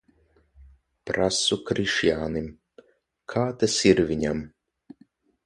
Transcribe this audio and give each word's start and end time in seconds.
Prasu 1.09 1.57
Krišjānim, 1.67 2.47
kā 3.35 3.45
tas 3.61 3.79
ir 3.93 4.03
viņam. 4.11 4.43